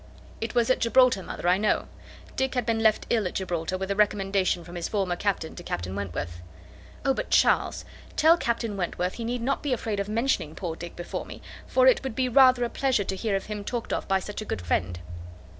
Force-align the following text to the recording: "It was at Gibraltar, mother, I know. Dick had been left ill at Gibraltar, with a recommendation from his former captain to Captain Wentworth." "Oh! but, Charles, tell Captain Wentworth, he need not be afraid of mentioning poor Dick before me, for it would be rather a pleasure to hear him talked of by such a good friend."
"It 0.41 0.55
was 0.55 0.71
at 0.71 0.79
Gibraltar, 0.79 1.21
mother, 1.21 1.47
I 1.47 1.59
know. 1.59 1.85
Dick 2.35 2.55
had 2.55 2.65
been 2.65 2.79
left 2.81 3.05
ill 3.11 3.27
at 3.27 3.35
Gibraltar, 3.35 3.77
with 3.77 3.91
a 3.91 3.95
recommendation 3.95 4.63
from 4.63 4.73
his 4.73 4.87
former 4.87 5.15
captain 5.15 5.55
to 5.55 5.61
Captain 5.61 5.95
Wentworth." 5.95 6.41
"Oh! 7.05 7.13
but, 7.13 7.29
Charles, 7.29 7.85
tell 8.15 8.35
Captain 8.35 8.75
Wentworth, 8.75 9.13
he 9.13 9.23
need 9.23 9.43
not 9.43 9.61
be 9.61 9.73
afraid 9.73 9.99
of 9.99 10.09
mentioning 10.09 10.55
poor 10.55 10.75
Dick 10.75 10.95
before 10.95 11.23
me, 11.27 11.39
for 11.67 11.85
it 11.85 12.01
would 12.01 12.15
be 12.15 12.27
rather 12.27 12.63
a 12.63 12.67
pleasure 12.69 13.03
to 13.03 13.15
hear 13.15 13.37
him 13.39 13.63
talked 13.63 13.93
of 13.93 14.07
by 14.07 14.19
such 14.19 14.41
a 14.41 14.45
good 14.45 14.63
friend." 14.63 15.01